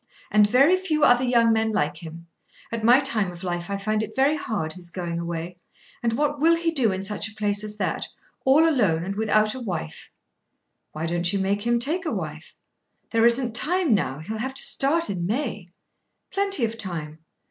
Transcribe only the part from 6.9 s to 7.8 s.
in such a place as